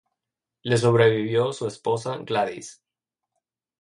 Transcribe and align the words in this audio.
Le 0.63 0.79
sobrevivió 0.79 1.53
su 1.53 1.67
esposa, 1.67 2.17
Gladys. 2.17 2.81